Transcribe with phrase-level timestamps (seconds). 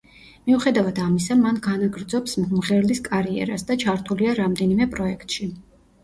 [0.45, 5.49] მიუხედავად ამისა, მან განაგრძობს მომღერლის კარიერას და ჩართულია რამდენიმე პროექტში.